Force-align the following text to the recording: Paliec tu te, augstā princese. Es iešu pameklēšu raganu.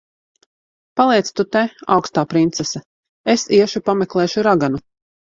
Paliec 0.99 1.27
tu 1.39 1.43
te, 1.55 1.61
augstā 1.95 2.23
princese. 2.31 2.81
Es 3.33 3.43
iešu 3.59 3.83
pameklēšu 3.91 4.45
raganu. 4.49 4.81